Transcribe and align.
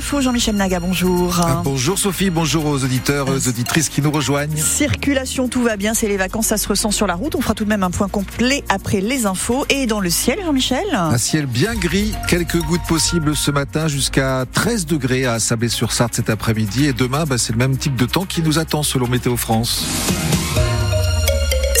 Jean-Michel 0.00 0.54
Naga, 0.54 0.80
bonjour. 0.80 1.40
Ah, 1.40 1.60
bonjour 1.64 1.98
Sophie, 1.98 2.30
bonjour 2.30 2.66
aux 2.66 2.84
auditeurs, 2.84 3.28
aux 3.28 3.48
auditrices 3.48 3.88
qui 3.88 4.00
nous 4.00 4.10
rejoignent. 4.10 4.56
Circulation, 4.56 5.48
tout 5.48 5.62
va 5.62 5.76
bien, 5.76 5.92
c'est 5.92 6.06
les 6.06 6.16
vacances, 6.16 6.46
ça 6.46 6.56
se 6.56 6.68
ressent 6.68 6.90
sur 6.90 7.06
la 7.06 7.14
route. 7.14 7.34
On 7.34 7.40
fera 7.40 7.54
tout 7.54 7.64
de 7.64 7.68
même 7.68 7.82
un 7.82 7.90
point 7.90 8.08
complet 8.08 8.62
après 8.68 9.00
les 9.00 9.26
infos. 9.26 9.66
Et 9.70 9.86
dans 9.86 10.00
le 10.00 10.08
ciel, 10.08 10.38
Jean-Michel 10.44 10.86
Un 10.94 11.18
ciel 11.18 11.46
bien 11.46 11.74
gris, 11.74 12.14
quelques 12.28 12.60
gouttes 12.62 12.86
possibles 12.88 13.34
ce 13.34 13.50
matin, 13.50 13.88
jusqu'à 13.88 14.44
13 14.52 14.86
degrés 14.86 15.26
à 15.26 15.40
Sablé-sur-Sarthe 15.40 16.14
cet 16.14 16.30
après-midi. 16.30 16.86
Et 16.86 16.92
demain, 16.92 17.24
bah, 17.24 17.36
c'est 17.36 17.52
le 17.52 17.58
même 17.58 17.76
type 17.76 17.96
de 17.96 18.06
temps 18.06 18.24
qui 18.24 18.42
nous 18.42 18.58
attend 18.58 18.82
selon 18.82 19.08
Météo 19.08 19.36
France. 19.36 19.84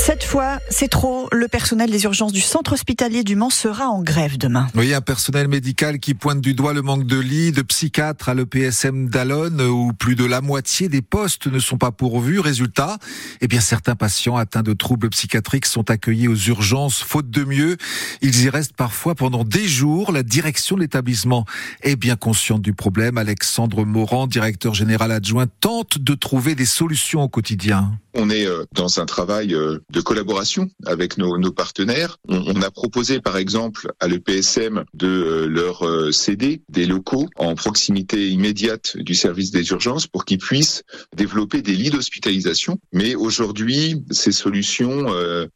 Cette 0.08 0.24
fois, 0.24 0.58
c'est 0.70 0.88
trop. 0.88 1.28
Le 1.32 1.48
personnel 1.48 1.90
des 1.90 2.04
urgences 2.04 2.32
du 2.32 2.40
centre 2.40 2.72
hospitalier 2.72 3.24
du 3.24 3.36
Mans 3.36 3.50
sera 3.50 3.88
en 3.88 4.02
grève 4.02 4.38
demain. 4.38 4.66
Oui, 4.74 4.94
un 4.94 5.02
personnel 5.02 5.48
médical 5.48 5.98
qui 5.98 6.14
pointe 6.14 6.40
du 6.40 6.54
doigt 6.54 6.72
le 6.72 6.80
manque 6.80 7.04
de 7.04 7.18
lits, 7.18 7.52
de 7.52 7.60
psychiatres 7.60 8.30
à 8.30 8.34
l'EPSM 8.34 9.10
d'Alonne, 9.10 9.60
où 9.60 9.92
plus 9.92 10.14
de 10.14 10.24
la 10.24 10.40
moitié 10.40 10.88
des 10.88 11.02
postes 11.02 11.46
ne 11.46 11.58
sont 11.58 11.76
pas 11.76 11.90
pourvus. 11.90 12.40
Résultat, 12.40 12.96
eh 13.42 13.48
bien, 13.48 13.60
certains 13.60 13.96
patients 13.96 14.36
atteints 14.36 14.62
de 14.62 14.72
troubles 14.72 15.10
psychiatriques 15.10 15.66
sont 15.66 15.90
accueillis 15.90 16.28
aux 16.28 16.36
urgences, 16.36 17.02
faute 17.02 17.28
de 17.28 17.44
mieux. 17.44 17.76
Ils 18.22 18.44
y 18.44 18.48
restent 18.48 18.76
parfois 18.76 19.14
pendant 19.14 19.44
des 19.44 19.68
jours. 19.68 20.10
La 20.10 20.22
direction 20.22 20.76
de 20.76 20.80
l'établissement 20.80 21.44
est 21.82 21.96
bien 21.96 22.16
consciente 22.16 22.62
du 22.62 22.72
problème. 22.72 23.18
Alexandre 23.18 23.84
Morand, 23.84 24.26
directeur 24.26 24.72
général 24.72 25.12
adjoint, 25.12 25.48
tente 25.60 25.98
de 25.98 26.14
trouver 26.14 26.54
des 26.54 26.64
solutions 26.64 27.22
au 27.24 27.28
quotidien. 27.28 27.92
On 28.14 28.30
est 28.30 28.46
euh, 28.46 28.64
dans 28.72 28.98
un 28.98 29.06
travail 29.06 29.54
euh, 29.54 29.78
de 29.98 30.02
collaboration 30.02 30.70
avec 30.86 31.18
nos, 31.18 31.50
partenaires. 31.50 32.18
On, 32.28 32.62
a 32.62 32.70
proposé 32.70 33.20
par 33.20 33.36
exemple 33.36 33.90
à 33.98 34.06
l'EPSM 34.06 34.84
de 34.94 35.08
euh, 35.08 35.46
leur 35.48 36.14
céder 36.14 36.62
des 36.68 36.86
locaux 36.86 37.28
en 37.34 37.56
proximité 37.56 38.28
immédiate 38.28 38.96
du 38.96 39.16
service 39.16 39.50
des 39.50 39.68
urgences 39.70 40.06
pour 40.06 40.24
qu'ils 40.24 40.38
puissent 40.38 40.84
développer 41.16 41.62
des 41.62 41.74
lits 41.74 41.90
d'hospitalisation. 41.90 42.78
Mais 42.92 43.16
aujourd'hui, 43.16 44.04
ces 44.12 44.30
solutions 44.30 45.06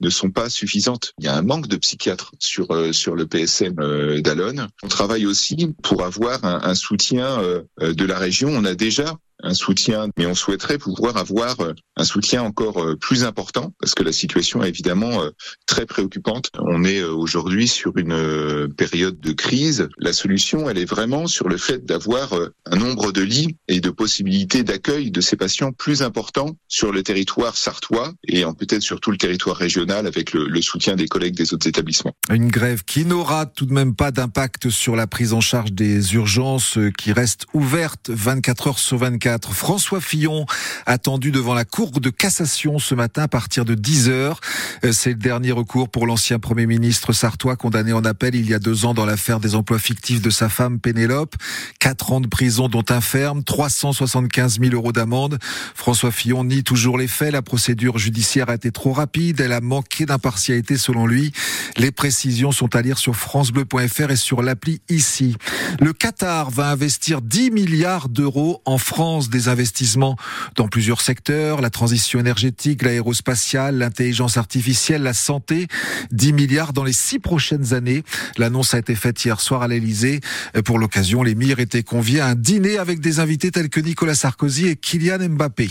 ne 0.01 0.11
sont 0.11 0.31
pas 0.31 0.51
suffisantes. 0.51 1.13
Il 1.21 1.27
y 1.27 1.29
a 1.29 1.37
un 1.37 1.43
manque 1.43 1.69
de 1.69 1.77
psychiatres 1.77 2.33
sur 2.41 2.67
sur 2.93 3.15
le 3.15 3.27
PSM 3.27 3.75
d'Alonne. 4.23 4.67
On 4.83 4.89
travaille 4.89 5.27
aussi 5.27 5.69
pour 5.85 6.03
avoir 6.03 6.45
un 6.45 6.75
soutien 6.75 7.39
de 7.81 8.05
la 8.05 8.19
région. 8.19 8.49
On 8.51 8.65
a 8.65 8.75
déjà 8.75 9.17
un 9.43 9.55
soutien, 9.55 10.09
mais 10.17 10.27
on 10.27 10.35
souhaiterait 10.35 10.79
pouvoir 10.79 11.17
avoir 11.17 11.61
euh, 11.61 11.75
un 11.97 12.05
soutien 12.05 12.43
encore 12.43 12.83
euh, 12.83 12.97
plus 12.97 13.25
important 13.25 13.73
parce 13.81 13.95
que 13.95 14.03
la 14.03 14.13
situation 14.13 14.63
est 14.63 14.69
évidemment 14.69 15.23
euh, 15.23 15.31
très 15.67 15.87
préoccupante. 15.87 16.51
On 16.59 16.85
est 16.85 17.03
aujourd'hui 17.03 17.69
sur 17.69 17.97
une 17.97 18.69
période 18.77 19.21
de 19.21 19.33
crise. 19.33 19.89
La 19.99 20.13
solution, 20.13 20.69
elle 20.69 20.79
est 20.79 20.85
vraiment 20.85 21.27
sur 21.27 21.49
le 21.49 21.57
fait 21.57 21.85
d'avoir 21.85 22.33
un 22.67 22.77
nombre 22.77 23.13
de 23.13 23.23
lits 23.23 23.57
et 23.69 23.81
de 23.81 23.91
possibilités 23.91 24.63
d'accueil 24.63 25.11
de 25.11 25.21
ces 25.21 25.37
patients 25.37 25.73
plus 25.73 26.03
importants 26.03 26.57
sur 26.69 26.93
le 26.93 27.03
territoire 27.03 27.57
sartois 27.57 28.13
et 28.27 28.45
peut-être 28.59 28.83
sur 28.83 29.01
tout 29.01 29.11
le 29.11 29.17
territoire 29.17 29.57
régional 29.57 30.07
avec 30.07 30.33
le, 30.33 30.47
le 30.47 30.63
soutien 30.63 30.97
des 30.97 31.09
collègues 31.09 31.35
des 31.35 31.55
autres 31.55 31.67
établissements. 31.67 32.15
Une 32.31 32.49
grève 32.49 32.85
qui 32.85 33.05
n'aura 33.05 33.47
tout 33.47 33.67
de 33.67 33.73
même 33.73 33.95
pas 33.95 34.11
d'impact 34.11 34.71
sur 34.71 34.97
la 34.97 35.07
prise 35.07 35.33
en 35.33 35.41
charge 35.41 35.73
des 35.73 36.15
urgences 36.15 36.79
qui 36.99 37.13
reste 37.13 37.47
ouverte 37.55 38.11
24 38.11 38.67
heures 38.69 38.79
sur 38.79 38.99
24 38.99 39.32
François 39.53 40.01
Fillon 40.01 40.47
attendu 40.87 41.31
devant 41.31 41.55
la 41.55 41.65
Cour 41.65 41.91
de 42.01 42.11
cassation 42.11 42.79
ce 42.79 42.95
matin 42.95 43.23
à 43.23 43.29
partir 43.29 43.65
de 43.65 43.75
10 43.75 44.09
heures. 44.09 44.41
Euh, 44.85 44.93
c'est 44.93 45.11
le 45.11 45.17
dernier 45.17 45.53
recours 45.53 45.89
pour 45.89 46.07
l'ancien 46.07 46.39
Premier 46.39 46.67
ministre 46.67 47.13
sartois 47.13 47.57
condamné 47.57 47.93
en 47.93 48.05
appel 48.05 48.35
il 48.35 48.49
y 48.49 48.55
a 48.55 48.59
deux 48.59 48.85
ans 48.85 48.95
dans 48.95 49.05
l'affaire 49.05 49.41
des 49.41 49.55
emplois 49.55 49.79
fictifs 49.79 50.23
de 50.23 50.31
sa 50.31 50.49
femme 50.49 50.81
Pénélope. 50.81 51.37
Quatre 51.79 52.13
ans 52.13 52.21
de 52.21 52.27
prison 52.27 52.69
dont 52.69 52.85
un 52.89 53.01
ferme, 53.01 53.43
375 53.45 54.61
000 54.61 54.75
euros 54.75 54.93
d'amende. 54.93 55.39
François 55.75 56.11
Fillon 56.11 56.45
nie 56.45 56.63
toujours 56.63 56.99
les 56.99 57.09
faits. 57.09 57.33
La 57.33 57.43
procédure 57.43 57.99
judiciaire 57.99 58.51
a 58.51 58.55
été 58.55 58.71
trop 58.71 58.93
rapide. 58.93 59.41
Elle 59.41 59.53
a 59.53 59.61
manqué 59.61 60.07
d'impartialité 60.07 60.77
selon 60.77 61.07
lui. 61.07 61.33
Les 61.77 61.91
précisions 61.91 62.53
sont 62.53 62.75
à 62.77 62.83
lire 62.83 62.99
sur 62.99 63.17
francebleu.fr 63.17 64.11
et 64.11 64.17
sur 64.17 64.43
l'appli 64.43 64.81
ici. 64.89 65.37
Le 65.81 65.93
Qatar 65.93 66.51
va 66.51 66.71
investir 66.71 67.23
10 67.23 67.51
milliards 67.51 68.09
d'euros 68.09 68.63
en 68.65 68.79
France 68.79 69.12
des 69.21 69.49
investissements 69.49 70.17
dans 70.57 70.69
plusieurs 70.69 71.01
secteurs, 71.01 71.61
la 71.61 71.71
transition 71.71 72.19
énergétique, 72.19 72.83
l'aérospatiale, 72.83 73.79
l'intelligence 73.79 74.37
artificielle, 74.37 75.03
la 75.03 75.15
santé, 75.15 75.67
10 76.13 76.33
milliards 76.33 76.73
dans 76.73 76.85
les 76.85 76.93
six 76.93 77.19
prochaines 77.19 77.75
années. 77.75 78.03
L'annonce 78.39 78.75
a 78.75 78.79
été 78.79 78.95
faite 78.95 79.25
hier 79.25 79.41
soir 79.41 79.63
à 79.63 79.69
l'Elysée. 79.69 80.21
Pour 80.65 80.79
l'occasion, 80.79 81.23
l'émir 81.23 81.61
était 81.61 81.83
convié 81.83 82.21
à 82.21 82.29
un 82.29 82.35
dîner 82.35 82.79
avec 82.79 83.01
des 83.01 83.21
invités 83.21 83.51
tels 83.51 83.69
que 83.69 83.81
Nicolas 83.81 84.15
Sarkozy 84.15 84.69
et 84.69 84.77
Kylian 84.77 85.29
Mbappé. 85.29 85.69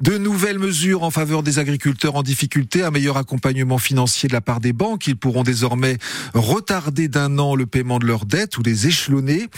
De 0.00 0.18
nouvelles 0.18 0.58
mesures 0.58 1.02
en 1.02 1.10
faveur 1.10 1.42
des 1.42 1.58
agriculteurs 1.58 2.16
en 2.16 2.22
difficulté, 2.22 2.82
un 2.82 2.90
meilleur 2.90 3.16
accompagnement 3.16 3.78
financier 3.78 4.28
de 4.28 4.32
la 4.32 4.40
part 4.40 4.60
des 4.60 4.72
banques. 4.72 5.06
Ils 5.06 5.16
pourront 5.16 5.42
désormais 5.42 5.98
retarder 6.34 7.08
d'un 7.08 7.38
an 7.38 7.54
le 7.54 7.66
paiement 7.66 7.98
de 7.98 8.06
leurs 8.06 8.26
dettes 8.26 8.58
ou 8.58 8.62
les 8.62 8.86
échelonner. 8.86 9.48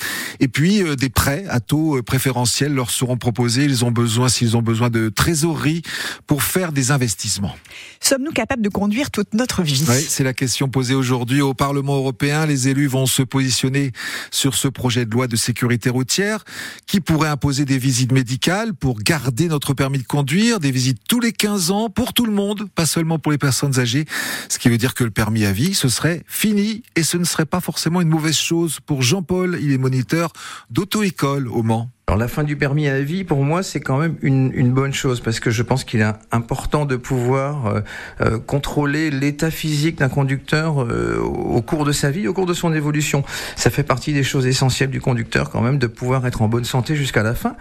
Et 0.40 0.48
puis, 0.48 0.82
euh, 0.82 0.96
des 0.96 1.08
prêts 1.10 1.44
à 1.48 1.60
taux 1.60 1.98
euh, 1.98 2.02
préférentiels 2.02 2.74
leur 2.74 2.90
seront 2.90 3.16
proposés 3.20 3.64
ils 3.64 3.84
ont 3.84 3.92
besoin, 3.92 4.28
s'ils 4.28 4.56
ont 4.56 4.62
besoin 4.62 4.90
de 4.90 5.08
trésorerie 5.08 5.82
pour 6.26 6.42
faire 6.42 6.72
des 6.72 6.90
investissements. 6.90 7.54
Sommes-nous 8.00 8.32
capables 8.32 8.62
de 8.62 8.68
conduire 8.68 9.10
toute 9.10 9.34
notre 9.34 9.62
vie? 9.62 9.84
Oui, 9.88 10.04
c'est 10.08 10.24
la 10.24 10.32
question 10.32 10.68
posée 10.68 10.94
aujourd'hui 10.94 11.40
au 11.40 11.54
Parlement 11.54 11.96
européen. 11.96 12.46
Les 12.46 12.68
élus 12.68 12.88
vont 12.88 13.06
se 13.06 13.22
positionner 13.22 13.92
sur 14.30 14.54
ce 14.54 14.66
projet 14.68 15.04
de 15.04 15.10
loi 15.10 15.28
de 15.28 15.36
sécurité 15.36 15.90
routière 15.90 16.44
qui 16.86 17.00
pourrait 17.00 17.28
imposer 17.28 17.64
des 17.64 17.78
visites 17.78 18.12
médicales 18.12 18.74
pour 18.74 18.98
garder 18.98 19.48
notre 19.48 19.74
permis 19.74 19.98
de 19.98 20.06
conduire, 20.06 20.58
des 20.58 20.70
visites 20.70 20.98
tous 21.08 21.20
les 21.20 21.32
15 21.32 21.70
ans 21.70 21.90
pour 21.90 22.12
tout 22.12 22.26
le 22.26 22.32
monde, 22.32 22.68
pas 22.74 22.86
seulement 22.86 23.18
pour 23.18 23.32
les 23.32 23.38
personnes 23.38 23.78
âgées. 23.78 24.06
Ce 24.48 24.58
qui 24.58 24.68
veut 24.68 24.78
dire 24.78 24.94
que 24.94 25.04
le 25.04 25.10
permis 25.10 25.44
à 25.44 25.52
vie, 25.52 25.74
ce 25.74 25.88
serait 25.88 26.24
fini 26.26 26.82
et 26.96 27.02
ce 27.02 27.16
ne 27.16 27.24
serait 27.24 27.46
pas 27.46 27.60
forcément 27.60 28.00
une 28.00 28.08
mauvaise 28.08 28.36
chose 28.36 28.78
pour 28.84 29.02
Jean-Paul. 29.02 29.58
Il 29.60 29.72
est 29.72 29.78
moniteur 29.78 30.32
d'auto-école 30.70 31.48
au 31.48 31.62
Mans. 31.62 31.90
Alors 32.10 32.18
la 32.18 32.26
fin 32.26 32.42
du 32.42 32.56
permis 32.56 32.88
à 32.88 33.00
vie, 33.00 33.22
pour 33.22 33.44
moi, 33.44 33.62
c'est 33.62 33.78
quand 33.78 33.96
même 33.96 34.16
une, 34.20 34.50
une, 34.52 34.72
bonne 34.72 34.92
chose 34.92 35.20
parce 35.20 35.38
que 35.38 35.52
je 35.52 35.62
pense 35.62 35.84
qu'il 35.84 36.00
est 36.00 36.12
important 36.32 36.84
de 36.84 36.96
pouvoir 36.96 37.66
euh, 37.66 37.80
euh, 38.20 38.38
contrôler 38.40 39.12
l'état 39.12 39.52
physique 39.52 39.98
d'un 39.98 40.08
conducteur 40.08 40.82
euh, 40.82 41.20
au 41.20 41.62
cours 41.62 41.84
de 41.84 41.92
sa 41.92 42.10
vie, 42.10 42.26
au 42.26 42.32
cours 42.32 42.46
de 42.46 42.52
son 42.52 42.74
évolution. 42.74 43.22
Ça 43.54 43.70
fait 43.70 43.84
partie 43.84 44.12
des 44.12 44.24
choses 44.24 44.48
essentielles 44.48 44.90
du 44.90 45.00
conducteur 45.00 45.50
quand 45.50 45.60
même 45.60 45.78
de 45.78 45.86
pouvoir 45.86 46.26
être 46.26 46.42
en 46.42 46.48
bonne 46.48 46.64
santé 46.64 46.96
jusqu'à 46.96 47.22
la 47.22 47.36
fin, 47.36 47.54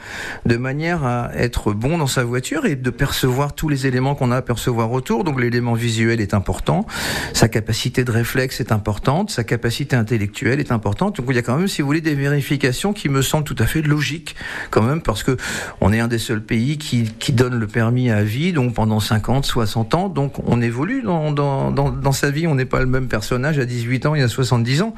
de 0.47 0.57
manière 0.57 1.03
à 1.03 1.29
être 1.35 1.71
bon 1.71 1.99
dans 1.99 2.07
sa 2.07 2.23
voiture 2.23 2.65
et 2.65 2.75
de 2.75 2.89
percevoir 2.89 3.53
tous 3.53 3.69
les 3.69 3.85
éléments 3.85 4.15
qu'on 4.15 4.31
a 4.31 4.37
à 4.37 4.41
percevoir 4.41 4.91
autour. 4.91 5.25
Donc 5.25 5.39
l'élément 5.39 5.75
visuel 5.75 6.21
est 6.21 6.33
important, 6.33 6.87
sa 7.33 7.49
capacité 7.49 8.03
de 8.03 8.11
réflexe 8.11 8.59
est 8.61 8.71
importante, 8.71 9.29
sa 9.29 9.43
capacité 9.43 9.95
intellectuelle 9.95 10.59
est 10.59 10.71
importante. 10.71 11.17
Donc 11.17 11.27
il 11.29 11.35
y 11.35 11.39
a 11.39 11.43
quand 11.43 11.55
même, 11.55 11.67
si 11.67 11.83
vous 11.83 11.87
voulez, 11.87 12.01
des 12.01 12.15
vérifications 12.15 12.93
qui 12.93 13.09
me 13.09 13.21
semblent 13.21 13.45
tout 13.45 13.55
à 13.59 13.67
fait 13.67 13.83
logiques 13.83 14.35
quand 14.69 14.81
même, 14.81 15.01
parce 15.01 15.23
que 15.23 15.37
on 15.81 15.93
est 15.93 15.99
un 15.99 16.07
des 16.07 16.17
seuls 16.17 16.41
pays 16.41 16.77
qui, 16.77 17.03
qui 17.19 17.31
donne 17.33 17.55
le 17.55 17.67
permis 17.67 18.09
à 18.11 18.23
vie, 18.23 18.53
donc 18.53 18.73
pendant 18.73 18.99
50, 18.99 19.45
60 19.45 19.95
ans, 19.95 20.09
donc 20.09 20.33
on 20.47 20.61
évolue 20.61 21.01
dans, 21.01 21.31
dans, 21.31 21.71
dans, 21.71 21.89
dans 21.89 22.11
sa 22.11 22.31
vie, 22.31 22.47
on 22.47 22.55
n'est 22.55 22.65
pas 22.65 22.79
le 22.79 22.85
même 22.85 23.07
personnage 23.07 23.59
à 23.59 23.65
18 23.65 24.05
ans 24.05 24.15
et 24.15 24.21
à 24.21 24.27
70 24.27 24.81
ans. 24.81 24.93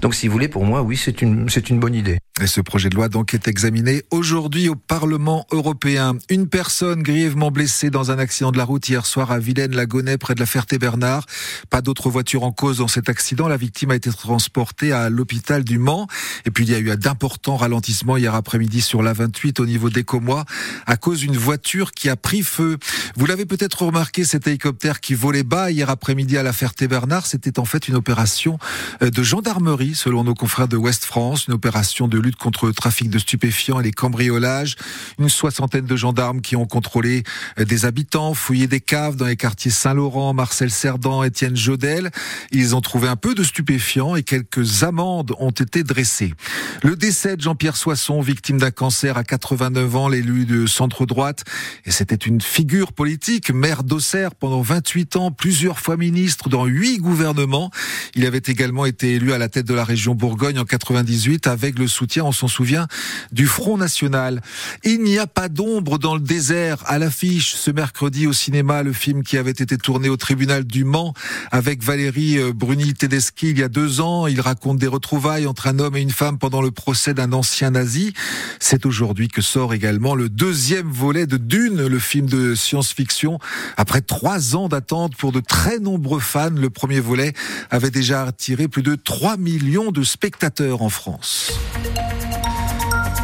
Donc 0.00 0.14
si 0.14 0.26
vous 0.26 0.32
voulez, 0.32 0.48
pour 0.48 0.64
moi, 0.64 0.82
oui, 0.82 0.96
c'est 0.96 1.22
une, 1.22 1.48
c'est 1.48 1.70
une 1.70 1.80
bonne 1.80 1.94
idée. 1.94 2.18
Et 2.40 2.46
ce 2.46 2.62
projet 2.62 2.88
de 2.88 2.94
loi 2.94 3.10
donc 3.10 3.34
est 3.34 3.46
examiné 3.46 4.04
aujourd'hui 4.10 4.70
au 4.70 4.74
Parlement 4.74 5.46
européen. 5.52 6.16
Une 6.30 6.48
personne 6.48 7.02
grièvement 7.02 7.50
blessée 7.50 7.90
dans 7.90 8.10
un 8.10 8.18
accident 8.18 8.50
de 8.50 8.56
la 8.56 8.64
route 8.64 8.88
hier 8.88 9.04
soir 9.04 9.30
à 9.30 9.38
Vilaine-la-Gonnet 9.38 10.16
près 10.16 10.34
de 10.34 10.40
la 10.40 10.46
Ferté-Bernard. 10.46 11.26
Pas 11.68 11.82
d'autres 11.82 12.08
voitures 12.08 12.44
en 12.44 12.50
cause 12.50 12.78
dans 12.78 12.88
cet 12.88 13.10
accident. 13.10 13.48
La 13.48 13.58
victime 13.58 13.90
a 13.90 13.96
été 13.96 14.10
transportée 14.10 14.92
à 14.92 15.10
l'hôpital 15.10 15.62
du 15.62 15.78
Mans. 15.78 16.06
Et 16.46 16.50
puis 16.50 16.64
il 16.64 16.70
y 16.70 16.74
a 16.74 16.78
eu 16.78 16.96
d'importants 16.96 17.56
ralentissements 17.56 18.16
hier 18.16 18.34
après-midi 18.34 18.80
sur 18.80 19.02
la 19.02 19.12
28 19.12 19.60
au 19.60 19.66
niveau 19.66 19.90
des 19.90 20.02
Comois 20.02 20.46
à 20.86 20.96
cause 20.96 21.20
d'une 21.20 21.36
voiture 21.36 21.92
qui 21.92 22.08
a 22.08 22.16
pris 22.16 22.42
feu. 22.42 22.78
Vous 23.14 23.26
l'avez 23.26 23.44
peut-être 23.44 23.82
remarqué, 23.82 24.24
cet 24.24 24.46
hélicoptère 24.46 25.00
qui 25.00 25.14
volait 25.14 25.42
bas 25.42 25.70
hier 25.70 25.90
après-midi 25.90 26.38
à 26.38 26.42
la 26.42 26.54
Ferté-Bernard, 26.54 27.26
c'était 27.26 27.58
en 27.58 27.66
fait 27.66 27.88
une 27.88 27.94
opération 27.94 28.58
euh, 29.02 29.10
de 29.10 29.22
gendarmerie 29.22 29.94
selon 29.94 30.24
nos 30.24 30.34
confrères 30.34 30.68
de 30.68 30.78
Ouest 30.78 31.04
France, 31.04 31.46
une 31.46 31.54
opération 31.54 32.08
de 32.08 32.21
lutte 32.22 32.36
contre 32.36 32.66
le 32.66 32.72
trafic 32.72 33.10
de 33.10 33.18
stupéfiants 33.18 33.80
et 33.80 33.82
les 33.82 33.92
cambriolages. 33.92 34.76
Une 35.18 35.28
soixantaine 35.28 35.84
de 35.84 35.96
gendarmes 35.96 36.40
qui 36.40 36.56
ont 36.56 36.66
contrôlé 36.66 37.24
euh, 37.58 37.64
des 37.64 37.84
habitants, 37.84 38.34
fouillé 38.34 38.66
des 38.66 38.80
caves 38.80 39.16
dans 39.16 39.26
les 39.26 39.36
quartiers 39.36 39.70
Saint-Laurent, 39.70 40.32
Marcel 40.34 40.70
Cerdan, 40.70 41.24
Étienne 41.24 41.56
Jodel. 41.56 42.10
Ils 42.50 42.74
ont 42.74 42.80
trouvé 42.80 43.08
un 43.08 43.16
peu 43.16 43.34
de 43.34 43.42
stupéfiants 43.42 44.16
et 44.16 44.22
quelques 44.22 44.84
amendes 44.84 45.34
ont 45.38 45.50
été 45.50 45.82
dressées. 45.82 46.34
Le 46.82 46.96
décès 46.96 47.36
de 47.36 47.42
Jean-Pierre 47.42 47.76
Soisson, 47.76 48.20
victime 48.20 48.58
d'un 48.58 48.70
cancer 48.70 49.16
à 49.16 49.24
89 49.24 49.96
ans, 49.96 50.08
l'élu 50.08 50.46
de 50.46 50.66
centre-droite. 50.66 51.44
Et 51.84 51.90
c'était 51.90 52.14
une 52.14 52.40
figure 52.40 52.92
politique, 52.92 53.50
maire 53.50 53.82
d'Auxerre 53.82 54.34
pendant 54.34 54.62
28 54.62 55.16
ans, 55.16 55.30
plusieurs 55.30 55.78
fois 55.78 55.96
ministre 55.96 56.48
dans 56.48 56.66
huit 56.66 56.98
gouvernements. 56.98 57.70
Il 58.14 58.26
avait 58.26 58.42
également 58.46 58.86
été 58.86 59.14
élu 59.14 59.32
à 59.32 59.38
la 59.38 59.48
tête 59.48 59.66
de 59.66 59.74
la 59.74 59.84
région 59.84 60.14
Bourgogne 60.14 60.58
en 60.58 60.64
98 60.64 61.46
avec 61.46 61.78
le 61.78 61.88
soutien, 61.88 62.11
on 62.20 62.32
s'en 62.32 62.48
souvient, 62.48 62.86
du 63.32 63.46
Front 63.46 63.76
National. 63.76 64.42
Il 64.84 65.02
n'y 65.02 65.18
a 65.18 65.26
pas 65.26 65.48
d'ombre 65.48 65.98
dans 65.98 66.14
le 66.14 66.20
désert 66.20 66.82
à 66.86 66.98
l'affiche 66.98 67.54
ce 67.54 67.70
mercredi 67.70 68.26
au 68.26 68.32
cinéma, 68.32 68.82
le 68.82 68.92
film 68.92 69.22
qui 69.22 69.36
avait 69.36 69.50
été 69.50 69.78
tourné 69.78 70.08
au 70.08 70.16
tribunal 70.16 70.64
du 70.64 70.84
Mans 70.84 71.14
avec 71.50 71.82
Valérie 71.82 72.38
euh, 72.38 72.52
Bruni-Tedeschi 72.52 73.50
il 73.50 73.58
y 73.58 73.62
a 73.62 73.68
deux 73.68 74.00
ans. 74.00 74.26
Il 74.26 74.40
raconte 74.40 74.78
des 74.78 74.86
retrouvailles 74.86 75.46
entre 75.46 75.66
un 75.66 75.78
homme 75.78 75.96
et 75.96 76.00
une 76.00 76.10
femme 76.10 76.38
pendant 76.38 76.62
le 76.62 76.70
procès 76.70 77.14
d'un 77.14 77.32
ancien 77.32 77.70
nazi. 77.70 78.12
C'est 78.60 78.86
aujourd'hui 78.86 79.28
que 79.28 79.42
sort 79.42 79.74
également 79.74 80.14
le 80.14 80.28
deuxième 80.28 80.90
volet 80.90 81.26
de 81.26 81.36
Dune, 81.36 81.86
le 81.86 81.98
film 81.98 82.26
de 82.26 82.54
science-fiction. 82.54 83.38
Après 83.76 84.00
trois 84.00 84.56
ans 84.56 84.68
d'attente 84.68 85.16
pour 85.16 85.32
de 85.32 85.40
très 85.40 85.78
nombreux 85.78 86.20
fans, 86.20 86.50
le 86.50 86.70
premier 86.70 87.00
volet 87.00 87.32
avait 87.70 87.90
déjà 87.90 88.24
attiré 88.24 88.68
plus 88.68 88.82
de 88.82 88.94
3 88.94 89.36
millions 89.36 89.92
de 89.92 90.02
spectateurs 90.02 90.82
en 90.82 90.88
France. 90.88 91.52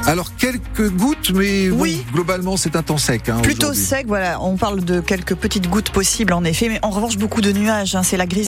Alors 0.08 0.34
quelques 0.37 0.88
gouttes, 0.88 1.32
mais 1.34 1.69
oui. 1.69 2.02
globalement 2.14 2.56
c'est 2.56 2.76
un 2.76 2.82
temps 2.82 2.96
sec. 2.96 3.28
Hein, 3.28 3.40
Plutôt 3.43 3.75
sec, 3.75 4.06
voilà. 4.06 4.40
On 4.40 4.56
parle 4.56 4.82
de 4.82 5.02
quelques 5.02 5.34
petites 5.34 5.69
gouttes 5.69 5.90
possibles 5.90 6.32
en 6.32 6.44
effet, 6.44 6.70
mais 6.70 6.78
en 6.81 6.88
revanche 6.88 7.19
beaucoup 7.19 7.43
de 7.43 7.52
nuages. 7.52 7.94
Hein, 7.94 8.02
c'est 8.02 8.16
la 8.16 8.25
grise 8.25 8.37